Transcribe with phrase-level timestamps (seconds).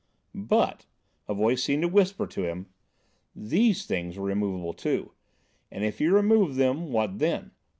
[0.33, 5.11] But—a voice seemed to whisper to him—these things were removable, too.
[5.71, 7.51] And if he removed them, what then?